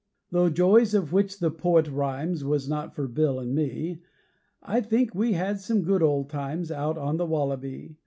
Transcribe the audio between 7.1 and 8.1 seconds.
the wallaby.